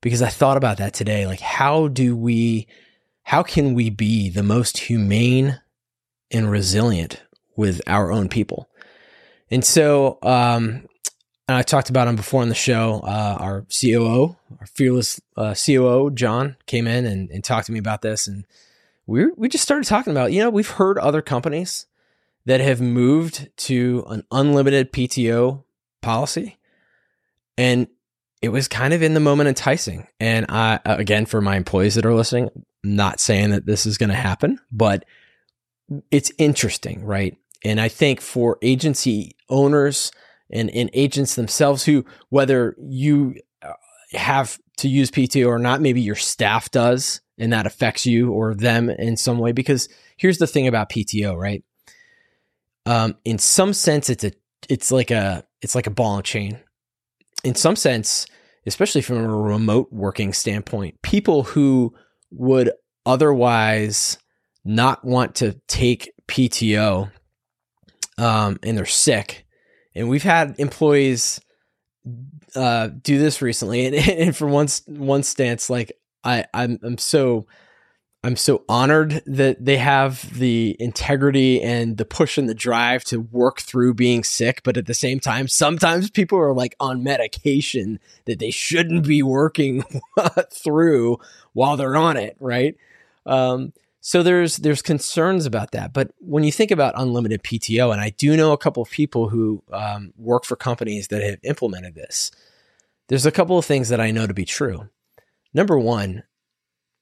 because 0.00 0.22
I 0.22 0.28
thought 0.28 0.56
about 0.56 0.76
that 0.76 0.94
today. 0.94 1.26
Like, 1.26 1.40
how 1.40 1.88
do 1.88 2.14
we, 2.14 2.68
how 3.24 3.42
can 3.42 3.74
we 3.74 3.90
be 3.90 4.30
the 4.30 4.44
most 4.44 4.78
humane 4.78 5.60
and 6.30 6.52
resilient 6.52 7.24
with 7.56 7.80
our 7.88 8.12
own 8.12 8.28
people? 8.28 8.68
And 9.50 9.64
so, 9.64 10.18
um, 10.22 10.86
and 11.48 11.56
I 11.56 11.62
talked 11.62 11.90
about 11.90 12.08
him 12.08 12.16
before 12.16 12.42
on 12.42 12.48
the 12.48 12.54
show. 12.54 13.00
Uh, 13.04 13.36
our 13.38 13.66
COO, 13.80 14.36
our 14.58 14.66
fearless 14.66 15.20
uh, 15.36 15.54
COO, 15.54 16.10
John, 16.10 16.56
came 16.66 16.86
in 16.86 17.06
and, 17.06 17.30
and 17.30 17.44
talked 17.44 17.66
to 17.66 17.72
me 17.72 17.78
about 17.78 18.02
this, 18.02 18.26
and 18.26 18.44
we 19.06 19.26
we 19.36 19.48
just 19.48 19.62
started 19.62 19.86
talking 19.86 20.10
about. 20.10 20.32
You 20.32 20.40
know, 20.40 20.50
we've 20.50 20.68
heard 20.68 20.98
other 20.98 21.22
companies 21.22 21.86
that 22.46 22.60
have 22.60 22.80
moved 22.80 23.48
to 23.56 24.04
an 24.08 24.24
unlimited 24.32 24.92
PTO 24.92 25.62
policy, 26.02 26.58
and 27.56 27.86
it 28.42 28.48
was 28.48 28.66
kind 28.66 28.92
of 28.92 29.02
in 29.02 29.14
the 29.14 29.20
moment 29.20 29.48
enticing. 29.48 30.08
And 30.18 30.46
I, 30.48 30.80
again, 30.84 31.26
for 31.26 31.40
my 31.40 31.56
employees 31.56 31.94
that 31.94 32.06
are 32.06 32.14
listening, 32.14 32.50
I'm 32.84 32.96
not 32.96 33.20
saying 33.20 33.50
that 33.50 33.66
this 33.66 33.86
is 33.86 33.98
going 33.98 34.10
to 34.10 34.16
happen, 34.16 34.58
but 34.70 35.04
it's 36.10 36.32
interesting, 36.38 37.04
right? 37.04 37.36
And 37.64 37.80
I 37.80 37.88
think 37.88 38.20
for 38.20 38.58
agency 38.62 39.36
owners 39.48 40.12
and, 40.50 40.70
and 40.70 40.90
agents 40.92 41.34
themselves 41.34 41.84
who, 41.84 42.04
whether 42.28 42.76
you 42.78 43.36
uh, 43.62 43.72
have 44.12 44.58
to 44.78 44.88
use 44.88 45.10
PTO 45.10 45.48
or 45.48 45.58
not, 45.58 45.80
maybe 45.80 46.00
your 46.00 46.16
staff 46.16 46.70
does, 46.70 47.20
and 47.38 47.52
that 47.52 47.66
affects 47.66 48.06
you 48.06 48.32
or 48.32 48.54
them 48.54 48.90
in 48.90 49.16
some 49.16 49.38
way. 49.38 49.52
Because 49.52 49.88
here's 50.16 50.38
the 50.38 50.46
thing 50.46 50.66
about 50.66 50.90
PTO, 50.90 51.36
right? 51.36 51.64
Um, 52.84 53.16
in 53.24 53.38
some 53.38 53.72
sense, 53.72 54.08
it's 54.08 54.24
a 54.24 54.32
it's 54.68 54.92
like 54.92 55.10
a 55.10 55.44
it's 55.60 55.74
like 55.74 55.86
a 55.86 55.90
ball 55.90 56.16
and 56.16 56.24
chain. 56.24 56.58
In 57.42 57.54
some 57.54 57.76
sense, 57.76 58.26
especially 58.66 59.02
from 59.02 59.18
a 59.18 59.36
remote 59.36 59.88
working 59.92 60.32
standpoint, 60.32 61.00
people 61.02 61.42
who 61.42 61.94
would 62.30 62.70
otherwise 63.04 64.18
not 64.64 65.04
want 65.04 65.36
to 65.36 65.54
take 65.68 66.12
PTO 66.28 67.10
um, 68.18 68.58
and 68.62 68.76
they're 68.76 68.86
sick. 68.86 69.46
And 69.94 70.08
we've 70.08 70.22
had 70.22 70.54
employees 70.58 71.40
uh, 72.54 72.88
do 72.88 73.18
this 73.18 73.42
recently, 73.42 73.86
and, 73.86 73.94
and 73.94 74.36
for 74.36 74.46
once, 74.46 74.82
one 74.86 75.22
stance, 75.22 75.70
like 75.70 75.92
I 76.24 76.44
I'm 76.52 76.78
I'm 76.82 76.98
so 76.98 77.46
I'm 78.26 78.36
so 78.36 78.64
honored 78.68 79.22
that 79.26 79.64
they 79.64 79.76
have 79.76 80.36
the 80.36 80.76
integrity 80.80 81.62
and 81.62 81.96
the 81.96 82.04
push 82.04 82.36
and 82.36 82.48
the 82.48 82.54
drive 82.54 83.04
to 83.04 83.20
work 83.20 83.60
through 83.60 83.94
being 83.94 84.24
sick. 84.24 84.62
But 84.64 84.76
at 84.76 84.86
the 84.86 84.94
same 84.94 85.20
time, 85.20 85.46
sometimes 85.46 86.10
people 86.10 86.38
are 86.38 86.52
like 86.52 86.74
on 86.80 87.04
medication 87.04 88.00
that 88.24 88.40
they 88.40 88.50
shouldn't 88.50 89.06
be 89.06 89.22
working 89.22 89.84
through 90.52 91.18
while 91.52 91.76
they're 91.76 91.96
on 91.96 92.16
it, 92.16 92.36
right? 92.40 92.74
Um, 93.26 93.72
so 94.06 94.22
there's 94.22 94.58
there's 94.58 94.82
concerns 94.82 95.46
about 95.46 95.72
that. 95.72 95.92
But 95.92 96.12
when 96.18 96.44
you 96.44 96.52
think 96.52 96.70
about 96.70 96.94
unlimited 96.96 97.42
PTO, 97.42 97.90
and 97.90 98.00
I 98.00 98.10
do 98.10 98.36
know 98.36 98.52
a 98.52 98.56
couple 98.56 98.80
of 98.80 98.88
people 98.88 99.30
who 99.30 99.64
um, 99.72 100.12
work 100.16 100.44
for 100.44 100.54
companies 100.54 101.08
that 101.08 101.24
have 101.24 101.40
implemented 101.42 101.96
this, 101.96 102.30
there's 103.08 103.26
a 103.26 103.32
couple 103.32 103.58
of 103.58 103.64
things 103.64 103.88
that 103.88 104.00
I 104.00 104.12
know 104.12 104.28
to 104.28 104.32
be 104.32 104.44
true. 104.44 104.88
Number 105.52 105.76
one, 105.76 106.22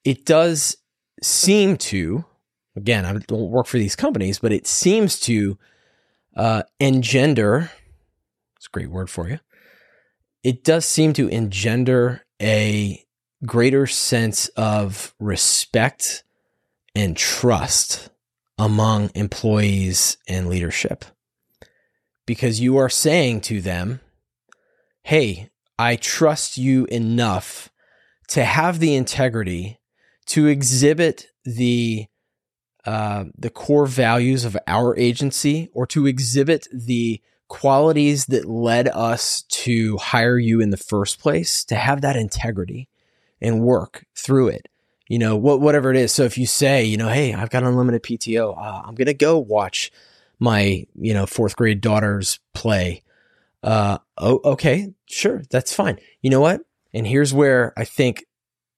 it 0.03 0.25
does 0.25 0.79
seem 1.23 1.77
to, 1.77 2.25
again, 2.75 3.05
I 3.05 3.13
don't 3.13 3.51
work 3.51 3.67
for 3.67 3.77
these 3.77 3.95
companies, 3.95 4.39
but 4.39 4.51
it 4.51 4.67
seems 4.67 5.21
to 5.21 5.59
uh, 6.35 6.63
engender, 6.81 7.71
it's 8.57 8.67
a 8.69 8.71
great 8.71 8.89
word 8.89 9.11
for 9.11 9.29
you. 9.29 9.41
It 10.43 10.65
does 10.65 10.87
seem 10.87 11.13
to 11.13 11.29
engender 11.29 12.25
a 12.41 13.05
greater 13.45 13.87
sense 13.87 14.49
of 14.57 15.15
respect 15.21 16.24
and 16.95 17.17
trust 17.17 18.11
among 18.59 19.11
employees 19.15 20.17
and 20.29 20.49
leadership. 20.49 21.05
Because 22.27 22.61
you 22.61 22.77
are 22.77 22.89
saying 22.89 23.43
to 23.43 23.61
them, 23.61 24.01
hey, 25.03 25.51
I 25.79 25.97
trust 25.97 26.57
you 26.57 26.87
enough 26.87 27.71
to 28.29 28.45
have 28.45 28.79
the 28.79 28.95
integrity 28.95 29.81
to 30.27 30.47
exhibit 30.47 31.27
the 31.45 32.07
uh, 32.87 33.25
the 33.37 33.51
core 33.51 33.87
values 33.87 34.45
of 34.45 34.59
our 34.67 34.95
agency 34.99 35.71
or 35.73 35.87
to 35.87 36.07
exhibit 36.07 36.69
the 36.71 37.21
qualities 37.49 38.27
that 38.27 38.45
led 38.45 38.89
us 38.89 39.43
to 39.49 39.97
hire 39.97 40.39
you 40.39 40.61
in 40.61 40.69
the 40.69 40.77
first 40.77 41.19
place 41.19 41.65
to 41.65 41.77
have 41.77 42.03
that 42.03 42.17
integrity 42.17 42.89
and 43.41 43.63
work 43.63 44.05
through 44.15 44.49
it 44.49 44.69
you 45.09 45.19
know 45.19 45.37
what 45.37 45.61
whatever 45.61 45.91
it 45.91 45.97
is. 45.97 46.13
So 46.13 46.25
if 46.25 46.39
you 46.39 46.47
say 46.47 46.85
you 46.85 46.97
know 46.97 47.09
hey 47.09 47.35
i've 47.35 47.51
got 47.51 47.63
unlimited 47.63 48.03
pto 48.03 48.57
uh, 48.57 48.83
i'm 48.85 48.95
gonna 48.95 49.15
go 49.15 49.39
watch 49.39 49.93
my 50.39 50.87
you 50.95 51.15
know 51.15 51.27
fourth 51.27 51.57
grade 51.57 51.81
daughter's 51.81 52.41
play 52.53 53.03
uh 53.63 53.99
oh 54.19 54.41
okay 54.45 54.93
sure 55.07 55.43
that's 55.51 55.73
fine. 55.73 55.99
You 56.23 56.31
know 56.31 56.41
what? 56.41 56.63
And 56.93 57.07
here's 57.07 57.35
where 57.35 57.73
i 57.77 57.85
think 57.85 58.25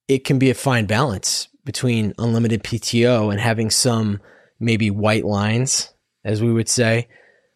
it 0.08 0.24
can 0.24 0.38
be 0.38 0.50
a 0.50 0.54
fine 0.54 0.86
balance 0.86 1.48
between 1.64 2.14
unlimited 2.18 2.62
PTO 2.62 3.30
and 3.30 3.40
having 3.40 3.70
some 3.70 4.20
maybe 4.58 4.90
white 4.90 5.24
lines, 5.24 5.92
as 6.24 6.42
we 6.42 6.52
would 6.52 6.68
say, 6.68 7.08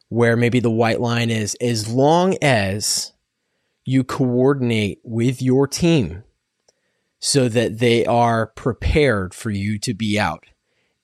where 0.08 0.36
maybe 0.36 0.60
the 0.60 0.70
white 0.70 1.00
line 1.00 1.30
is 1.30 1.56
as 1.60 1.88
long 1.88 2.36
as 2.42 3.12
you 3.84 4.04
coordinate 4.04 5.00
with 5.04 5.40
your 5.40 5.66
team 5.66 6.24
so 7.20 7.48
that 7.48 7.78
they 7.78 8.04
are 8.06 8.48
prepared 8.48 9.34
for 9.34 9.50
you 9.50 9.78
to 9.78 9.94
be 9.94 10.18
out 10.18 10.46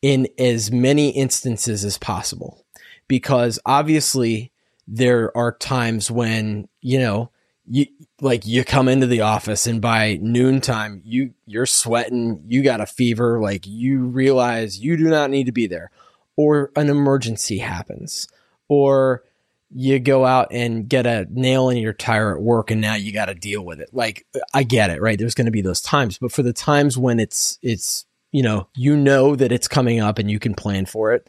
in 0.02 0.26
as 0.38 0.72
many 0.72 1.10
instances 1.10 1.84
as 1.84 1.98
possible. 1.98 2.64
Because 3.06 3.58
obviously, 3.64 4.50
there 4.88 5.36
are 5.36 5.52
times 5.52 6.10
when, 6.10 6.68
you 6.80 6.98
know, 6.98 7.30
you 7.68 7.86
like 8.20 8.46
you 8.46 8.64
come 8.64 8.88
into 8.88 9.06
the 9.06 9.20
office 9.20 9.66
and 9.66 9.80
by 9.80 10.18
noontime 10.22 11.02
you 11.04 11.34
you're 11.46 11.66
sweating, 11.66 12.42
you 12.46 12.62
got 12.62 12.80
a 12.80 12.86
fever, 12.86 13.40
like 13.40 13.66
you 13.66 14.04
realize 14.04 14.78
you 14.78 14.96
do 14.96 15.10
not 15.10 15.30
need 15.30 15.46
to 15.46 15.52
be 15.52 15.66
there, 15.66 15.90
or 16.36 16.70
an 16.76 16.88
emergency 16.88 17.58
happens, 17.58 18.28
or 18.68 19.24
you 19.70 19.98
go 19.98 20.24
out 20.24 20.48
and 20.52 20.88
get 20.88 21.06
a 21.06 21.26
nail 21.30 21.68
in 21.68 21.78
your 21.78 21.92
tire 21.92 22.36
at 22.36 22.42
work 22.42 22.70
and 22.70 22.80
now 22.80 22.94
you 22.94 23.12
got 23.12 23.26
to 23.26 23.34
deal 23.34 23.64
with 23.64 23.80
it. 23.80 23.90
Like 23.92 24.26
I 24.54 24.62
get 24.62 24.90
it, 24.90 25.00
right? 25.00 25.18
There's 25.18 25.34
going 25.34 25.46
to 25.46 25.50
be 25.50 25.62
those 25.62 25.80
times, 25.80 26.18
but 26.18 26.32
for 26.32 26.42
the 26.42 26.52
times 26.52 26.96
when 26.96 27.18
it's 27.18 27.58
it's 27.62 28.06
you 28.32 28.42
know 28.42 28.68
you 28.76 28.96
know 28.96 29.34
that 29.34 29.52
it's 29.52 29.68
coming 29.68 30.00
up 30.00 30.18
and 30.18 30.30
you 30.30 30.38
can 30.38 30.54
plan 30.54 30.86
for 30.86 31.12
it. 31.12 31.28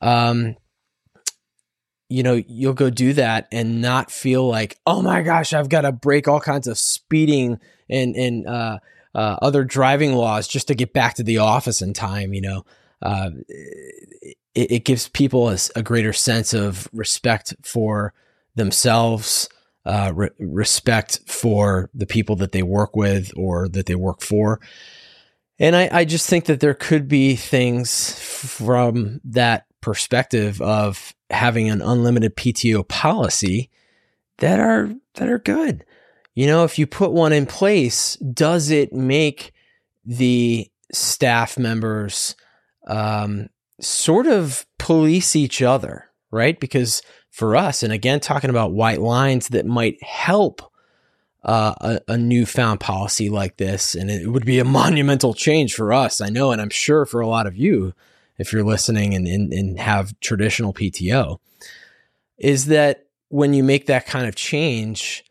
Um, 0.00 0.56
you 2.08 2.22
know, 2.22 2.40
you'll 2.46 2.74
go 2.74 2.90
do 2.90 3.12
that 3.14 3.48
and 3.50 3.80
not 3.80 4.10
feel 4.10 4.46
like, 4.46 4.78
oh 4.86 5.02
my 5.02 5.22
gosh, 5.22 5.52
I've 5.52 5.68
got 5.68 5.80
to 5.80 5.92
break 5.92 6.28
all 6.28 6.40
kinds 6.40 6.66
of 6.66 6.78
speeding 6.78 7.58
and 7.90 8.14
and 8.14 8.46
uh, 8.46 8.78
uh, 9.14 9.36
other 9.42 9.64
driving 9.64 10.12
laws 10.12 10.46
just 10.46 10.68
to 10.68 10.74
get 10.74 10.92
back 10.92 11.14
to 11.14 11.22
the 11.22 11.38
office 11.38 11.82
in 11.82 11.94
time. 11.94 12.32
You 12.32 12.42
know, 12.42 12.66
uh, 13.02 13.30
it, 14.56 14.72
it, 14.72 14.84
gives 14.84 15.08
people 15.08 15.50
a, 15.50 15.58
a, 15.76 15.82
greater 15.82 16.12
sense 16.12 16.54
of 16.54 16.88
respect 16.92 17.54
for 17.62 18.14
themselves, 18.54 19.48
uh, 19.84 20.10
re- 20.14 20.30
respect 20.40 21.20
for 21.26 21.90
the 21.94 22.06
people 22.06 22.36
that 22.36 22.52
they 22.52 22.62
work 22.62 22.96
with 22.96 23.30
or 23.36 23.68
that 23.68 23.86
they 23.86 23.94
work 23.94 24.22
for. 24.22 24.58
And 25.58 25.76
I, 25.76 25.88
I 25.92 26.04
just 26.04 26.28
think 26.28 26.46
that 26.46 26.60
there 26.60 26.74
could 26.74 27.06
be 27.06 27.36
things 27.36 28.18
from 28.18 29.20
that 29.24 29.66
perspective 29.80 30.60
of 30.60 31.14
having 31.30 31.68
an 31.68 31.82
unlimited 31.82 32.34
PTO 32.34 32.88
policy 32.88 33.70
that 34.38 34.58
are 34.58 34.92
that 35.14 35.28
are 35.28 35.38
good. 35.38 35.84
You 36.34 36.46
know, 36.46 36.64
if 36.64 36.78
you 36.78 36.86
put 36.86 37.12
one 37.12 37.32
in 37.32 37.46
place, 37.46 38.16
does 38.16 38.70
it 38.70 38.92
make 38.92 39.52
the 40.04 40.70
staff 40.92 41.58
members 41.58 42.36
um, 42.86 43.48
sort 43.80 44.26
of 44.26 44.66
police 44.78 45.36
each 45.36 45.62
other, 45.62 46.10
right? 46.30 46.58
Because 46.58 47.02
for 47.30 47.56
us, 47.56 47.82
and 47.82 47.92
again, 47.92 48.20
talking 48.20 48.50
about 48.50 48.72
white 48.72 49.00
lines 49.00 49.48
that 49.48 49.66
might 49.66 50.02
help 50.02 50.62
uh, 51.44 51.74
a, 51.80 52.12
a 52.12 52.16
newfound 52.16 52.80
policy 52.80 53.28
like 53.28 53.56
this, 53.56 53.94
and 53.94 54.10
it 54.10 54.28
would 54.28 54.46
be 54.46 54.58
a 54.58 54.64
monumental 54.80 55.34
change 55.34 55.74
for 55.74 55.92
us, 55.92 56.20
I 56.20 56.28
know, 56.28 56.50
and 56.50 56.60
I'm 56.60 56.70
sure 56.70 57.06
for 57.06 57.20
a 57.20 57.28
lot 57.28 57.46
of 57.46 57.56
you 57.56 57.94
if 58.38 58.52
you're 58.52 58.64
listening 58.64 59.14
and, 59.14 59.26
and, 59.26 59.52
and 59.52 59.78
have 59.78 60.18
traditional 60.20 60.72
PTO, 60.72 61.38
is 62.38 62.66
that 62.66 63.06
when 63.28 63.54
you 63.54 63.62
make 63.62 63.86
that 63.86 64.06
kind 64.06 64.26
of 64.26 64.34
change, 64.34 65.24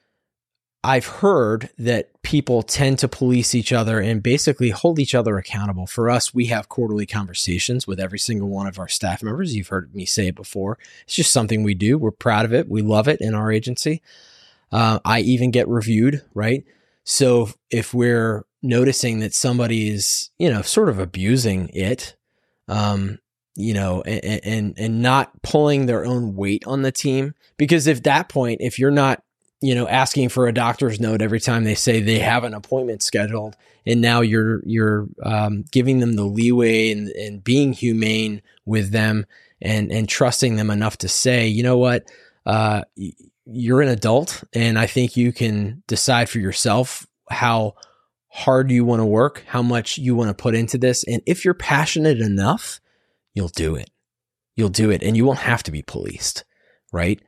I've 0.85 1.07
heard 1.07 1.71
that 1.79 2.21
people 2.21 2.61
tend 2.61 2.99
to 2.99 3.07
police 3.07 3.55
each 3.55 3.73
other 3.73 3.99
and 3.99 4.21
basically 4.21 4.69
hold 4.69 4.99
each 4.99 5.15
other 5.15 5.35
accountable. 5.35 5.87
For 5.87 6.11
us, 6.11 6.31
we 6.31 6.45
have 6.47 6.69
quarterly 6.69 7.07
conversations 7.07 7.87
with 7.87 7.99
every 7.99 8.19
single 8.19 8.49
one 8.49 8.67
of 8.67 8.77
our 8.77 8.87
staff 8.87 9.23
members. 9.23 9.55
You've 9.55 9.69
heard 9.69 9.95
me 9.95 10.05
say 10.05 10.27
it 10.27 10.35
before. 10.35 10.77
It's 11.05 11.15
just 11.15 11.33
something 11.33 11.63
we 11.63 11.73
do. 11.73 11.97
We're 11.97 12.11
proud 12.11 12.45
of 12.45 12.53
it. 12.53 12.69
We 12.69 12.83
love 12.83 13.07
it 13.07 13.19
in 13.19 13.33
our 13.33 13.51
agency. 13.51 14.03
Uh, 14.71 14.99
I 15.03 15.21
even 15.21 15.49
get 15.49 15.67
reviewed, 15.67 16.21
right? 16.35 16.63
So 17.03 17.49
if 17.71 17.91
we're 17.91 18.45
noticing 18.61 19.21
that 19.21 19.33
somebody 19.33 19.89
is, 19.89 20.29
you 20.37 20.51
know, 20.51 20.61
sort 20.61 20.89
of 20.89 20.99
abusing 20.99 21.69
it, 21.69 22.15
um, 22.67 23.17
you 23.55 23.73
know, 23.73 24.03
and, 24.03 24.41
and 24.43 24.73
and 24.77 25.01
not 25.01 25.41
pulling 25.41 25.87
their 25.87 26.05
own 26.05 26.35
weight 26.35 26.63
on 26.67 26.83
the 26.83 26.91
team. 26.91 27.33
Because 27.57 27.87
if 27.87 28.03
that 28.03 28.29
point, 28.29 28.61
if 28.61 28.77
you're 28.77 28.91
not, 28.91 29.23
you 29.65 29.73
know, 29.73 29.87
asking 29.87 30.29
for 30.29 30.47
a 30.47 30.53
doctor's 30.53 30.99
note 30.99 31.21
every 31.21 31.39
time 31.39 31.63
they 31.63 31.73
say 31.73 31.99
they 31.99 32.19
have 32.19 32.43
an 32.43 32.53
appointment 32.53 33.01
scheduled, 33.01 33.55
and 33.85 33.99
now 33.99 34.21
you're 34.21 34.61
you're 34.65 35.07
um, 35.23 35.65
giving 35.71 35.99
them 35.99 36.13
the 36.13 36.23
leeway 36.23 36.91
and, 36.91 37.09
and 37.09 37.43
being 37.43 37.73
humane 37.73 38.43
with 38.65 38.91
them 38.91 39.25
and 39.61 39.91
and 39.91 40.07
trusting 40.07 40.55
them 40.55 40.69
enough 40.69 40.97
to 40.99 41.07
say, 41.07 41.47
you 41.47 41.63
know 41.63 41.77
what, 41.77 42.07
uh, 42.45 42.83
you're 43.45 43.81
an 43.81 43.87
adult, 43.87 44.43
and 44.53 44.77
I 44.77 44.85
think 44.85 45.17
you 45.17 45.33
can 45.33 45.81
decide 45.87 46.29
for 46.29 46.37
yourself 46.37 47.07
how 47.29 47.73
hard 48.27 48.69
you 48.69 48.85
want 48.85 48.99
to 48.99 49.05
work, 49.05 49.43
how 49.47 49.63
much 49.63 49.97
you 49.97 50.13
want 50.13 50.27
to 50.27 50.39
put 50.39 50.53
into 50.53 50.77
this. 50.77 51.03
And 51.05 51.23
if 51.25 51.43
you're 51.43 51.53
passionate 51.53 52.19
enough, 52.19 52.81
you'll 53.33 53.47
do 53.47 53.75
it. 53.75 53.89
You'll 54.55 54.69
do 54.69 54.91
it 54.91 55.01
and 55.01 55.17
you 55.17 55.25
won't 55.25 55.39
have 55.39 55.63
to 55.63 55.71
be 55.71 55.81
policed, 55.81 56.43
right? 56.91 57.19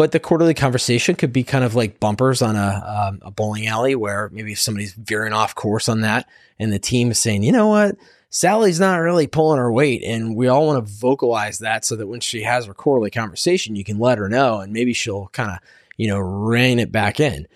But 0.00 0.12
the 0.12 0.18
quarterly 0.18 0.54
conversation 0.54 1.14
could 1.14 1.30
be 1.30 1.44
kind 1.44 1.62
of 1.62 1.74
like 1.74 2.00
bumpers 2.00 2.40
on 2.40 2.56
a, 2.56 3.08
um, 3.10 3.18
a 3.20 3.30
bowling 3.30 3.66
alley 3.66 3.94
where 3.94 4.30
maybe 4.32 4.52
if 4.52 4.58
somebody's 4.58 4.94
veering 4.94 5.34
off 5.34 5.54
course 5.54 5.90
on 5.90 6.00
that 6.00 6.26
and 6.58 6.72
the 6.72 6.78
team 6.78 7.10
is 7.10 7.18
saying, 7.18 7.42
you 7.42 7.52
know 7.52 7.66
what? 7.66 7.96
Sally's 8.30 8.80
not 8.80 8.96
really 8.96 9.26
pulling 9.26 9.58
her 9.58 9.70
weight. 9.70 10.02
And 10.02 10.34
we 10.34 10.48
all 10.48 10.66
want 10.66 10.86
to 10.86 10.90
vocalize 10.90 11.58
that 11.58 11.84
so 11.84 11.96
that 11.96 12.06
when 12.06 12.20
she 12.20 12.44
has 12.44 12.64
her 12.64 12.72
quarterly 12.72 13.10
conversation, 13.10 13.76
you 13.76 13.84
can 13.84 13.98
let 13.98 14.16
her 14.16 14.30
know 14.30 14.60
and 14.60 14.72
maybe 14.72 14.94
she'll 14.94 15.26
kind 15.34 15.50
of, 15.50 15.58
you 15.98 16.08
know, 16.08 16.18
rein 16.18 16.78
it 16.78 16.90
back 16.90 17.20
in. 17.20 17.46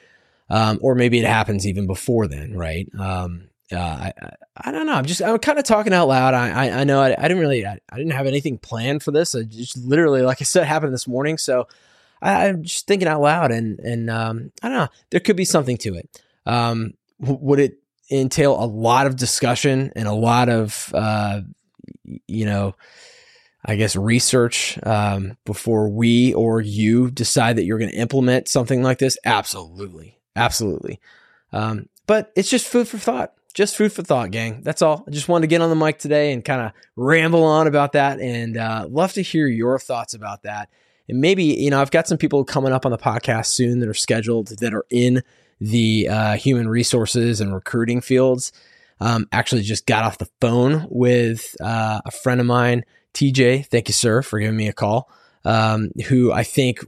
Um, 0.50 0.78
or 0.82 0.94
maybe 0.94 1.18
it 1.18 1.24
happens 1.24 1.66
even 1.66 1.86
before 1.86 2.26
then, 2.26 2.58
right? 2.58 2.86
Um, 2.98 3.48
uh, 3.72 3.78
I, 3.78 4.12
I 4.54 4.70
don't 4.70 4.84
know. 4.84 4.92
I'm 4.92 5.06
just 5.06 5.22
I'm 5.22 5.38
kind 5.38 5.58
of 5.58 5.64
talking 5.64 5.94
out 5.94 6.08
loud. 6.08 6.34
I 6.34 6.50
I, 6.50 6.80
I 6.80 6.84
know 6.84 7.00
I, 7.00 7.14
I, 7.18 7.22
didn't 7.22 7.38
really 7.38 7.64
I, 7.64 7.78
I, 7.90 7.96
didn't 7.96 8.12
have 8.12 8.26
anything 8.26 8.58
planned 8.58 9.02
for 9.02 9.12
this. 9.12 9.34
I 9.34 9.44
just 9.44 9.78
literally, 9.78 10.20
like 10.20 10.42
I 10.42 10.44
said, 10.44 10.66
happened 10.66 10.92
this 10.92 11.08
morning. 11.08 11.38
So 11.38 11.68
I, 12.24 12.46
am 12.46 12.62
just 12.62 12.86
thinking 12.86 13.06
out 13.06 13.20
loud, 13.20 13.52
and 13.52 13.78
and 13.80 14.10
um, 14.10 14.52
I 14.62 14.68
don't 14.68 14.78
know. 14.78 14.88
There 15.10 15.20
could 15.20 15.36
be 15.36 15.44
something 15.44 15.76
to 15.78 15.94
it. 15.94 16.22
Um, 16.46 16.94
would 17.20 17.60
it 17.60 17.78
entail 18.10 18.52
a 18.62 18.66
lot 18.66 19.06
of 19.06 19.16
discussion 19.16 19.92
and 19.96 20.08
a 20.08 20.12
lot 20.12 20.48
of, 20.48 20.92
uh, 20.94 21.40
you 22.26 22.44
know, 22.44 22.74
I 23.64 23.76
guess 23.76 23.96
research 23.96 24.78
um, 24.82 25.38
before 25.46 25.88
we 25.88 26.34
or 26.34 26.60
you 26.60 27.10
decide 27.10 27.56
that 27.56 27.64
you're 27.64 27.78
going 27.78 27.90
to 27.90 27.96
implement 27.96 28.48
something 28.48 28.82
like 28.82 28.98
this? 28.98 29.16
Absolutely, 29.24 30.18
absolutely. 30.36 31.00
Um, 31.52 31.88
but 32.06 32.30
it's 32.36 32.50
just 32.50 32.66
food 32.66 32.88
for 32.88 32.98
thought. 32.98 33.32
Just 33.54 33.76
food 33.76 33.92
for 33.92 34.02
thought, 34.02 34.32
gang. 34.32 34.62
That's 34.62 34.82
all. 34.82 35.04
I 35.06 35.12
just 35.12 35.28
wanted 35.28 35.42
to 35.42 35.46
get 35.46 35.62
on 35.62 35.70
the 35.70 35.76
mic 35.76 35.98
today 35.98 36.32
and 36.32 36.44
kind 36.44 36.60
of 36.60 36.72
ramble 36.96 37.44
on 37.44 37.68
about 37.68 37.92
that, 37.92 38.18
and 38.18 38.56
uh, 38.56 38.86
love 38.90 39.12
to 39.12 39.22
hear 39.22 39.46
your 39.46 39.78
thoughts 39.78 40.12
about 40.12 40.42
that. 40.42 40.68
And 41.08 41.20
maybe 41.20 41.44
you 41.44 41.70
know, 41.70 41.80
I've 41.80 41.90
got 41.90 42.08
some 42.08 42.18
people 42.18 42.44
coming 42.44 42.72
up 42.72 42.86
on 42.86 42.92
the 42.92 42.98
podcast 42.98 43.46
soon 43.46 43.80
that 43.80 43.88
are 43.88 43.94
scheduled 43.94 44.48
that 44.58 44.74
are 44.74 44.86
in 44.90 45.22
the 45.60 46.08
uh, 46.08 46.36
human 46.36 46.68
resources 46.68 47.40
and 47.40 47.54
recruiting 47.54 48.00
fields. 48.00 48.52
Um, 49.00 49.26
actually, 49.32 49.62
just 49.62 49.86
got 49.86 50.04
off 50.04 50.18
the 50.18 50.28
phone 50.40 50.86
with 50.88 51.56
uh, 51.60 52.00
a 52.04 52.10
friend 52.10 52.40
of 52.40 52.46
mine, 52.46 52.84
TJ. 53.14 53.66
Thank 53.66 53.88
you, 53.88 53.94
sir, 53.94 54.22
for 54.22 54.38
giving 54.38 54.56
me 54.56 54.68
a 54.68 54.72
call. 54.72 55.10
Um, 55.46 55.90
who 56.06 56.32
I 56.32 56.42
think, 56.42 56.78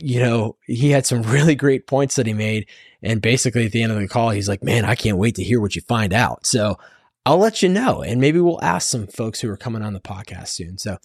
you 0.00 0.20
know, 0.20 0.56
he 0.64 0.90
had 0.90 1.04
some 1.04 1.20
really 1.22 1.54
great 1.54 1.86
points 1.86 2.16
that 2.16 2.26
he 2.26 2.32
made. 2.32 2.66
And 3.02 3.20
basically 3.20 3.66
at 3.66 3.72
the 3.72 3.82
end 3.82 3.92
of 3.92 3.98
the 3.98 4.08
call, 4.08 4.30
he's 4.30 4.48
like, 4.48 4.64
man, 4.64 4.86
I 4.86 4.94
can't 4.94 5.18
wait 5.18 5.34
to 5.34 5.44
hear 5.44 5.60
what 5.60 5.76
you 5.76 5.82
find 5.82 6.14
out. 6.14 6.46
So 6.46 6.78
I'll 7.26 7.36
let 7.36 7.62
you 7.62 7.68
know. 7.68 8.02
And 8.02 8.18
maybe 8.18 8.40
we'll 8.40 8.62
ask 8.62 8.88
some 8.88 9.06
folks 9.06 9.40
who 9.40 9.50
are 9.50 9.56
coming 9.56 9.82
on 9.82 9.92
the 9.92 10.00
podcast 10.00 10.48
soon. 10.48 10.78
So 10.78 10.96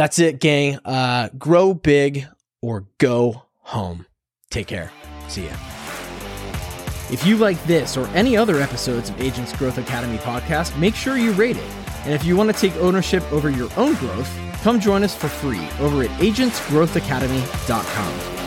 that's 0.00 0.18
it, 0.18 0.40
gang. 0.40 0.78
Uh, 0.82 1.28
grow 1.36 1.74
big 1.74 2.26
or 2.62 2.86
go 2.96 3.42
home. 3.58 4.06
Take 4.50 4.66
care. 4.66 4.90
See 5.28 5.44
ya. 5.44 5.52
If 7.10 7.26
you 7.26 7.36
like 7.36 7.62
this 7.64 7.98
or 7.98 8.06
any 8.08 8.34
other 8.34 8.62
episodes 8.62 9.10
of 9.10 9.20
Agents 9.20 9.54
Growth 9.54 9.76
Academy 9.76 10.16
podcast, 10.16 10.74
make 10.78 10.94
sure 10.94 11.18
you 11.18 11.32
rate 11.32 11.58
it. 11.58 11.70
And 12.06 12.14
if 12.14 12.24
you 12.24 12.34
want 12.34 12.50
to 12.50 12.58
take 12.58 12.74
ownership 12.76 13.30
over 13.30 13.50
your 13.50 13.68
own 13.76 13.92
growth, 13.96 14.34
come 14.62 14.80
join 14.80 15.02
us 15.02 15.14
for 15.14 15.28
free 15.28 15.68
over 15.80 16.02
at 16.02 16.08
agentsgrowthacademy.com. 16.18 18.39